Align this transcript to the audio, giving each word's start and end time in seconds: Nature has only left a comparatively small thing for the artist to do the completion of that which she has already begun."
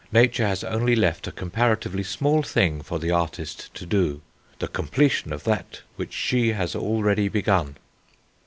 Nature 0.11 0.47
has 0.47 0.63
only 0.63 0.95
left 0.95 1.27
a 1.27 1.31
comparatively 1.31 2.01
small 2.01 2.41
thing 2.41 2.81
for 2.81 2.97
the 2.97 3.11
artist 3.11 3.71
to 3.75 3.85
do 3.85 4.23
the 4.57 4.67
completion 4.67 5.31
of 5.31 5.43
that 5.43 5.81
which 5.95 6.11
she 6.11 6.53
has 6.53 6.75
already 6.75 7.27
begun." 7.27 7.77